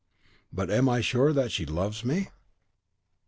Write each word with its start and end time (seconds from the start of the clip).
"But 0.51 0.71
am 0.71 0.89
I 0.89 0.99
sure 1.01 1.31
that 1.31 1.51
she 1.51 1.63
does 1.63 1.75
love 1.75 2.03
me?" 2.05 2.29